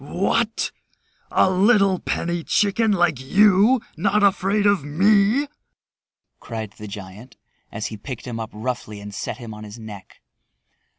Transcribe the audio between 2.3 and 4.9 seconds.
chicken like you not afraid of